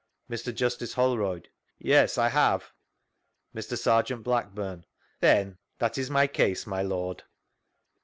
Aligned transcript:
Mr. 0.27 0.51
Justice 0.51 0.93
Holroyd: 0.93 1.47
Yes, 1.77 2.17
I 2.17 2.29
have. 2.29 2.71
Mr. 3.55 3.77
Serjeant 3.77 4.23
Blackburne: 4.23 4.83
Then 5.19 5.59
that 5.77 5.95
is 5.99 6.09
my 6.09 6.25
case, 6.25 6.65
my 6.65 6.81
Lord. 6.81 7.21